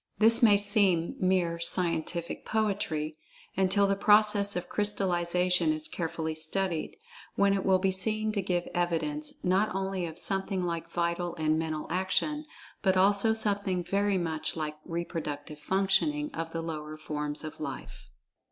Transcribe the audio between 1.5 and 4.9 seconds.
"scientific poetry" until the process of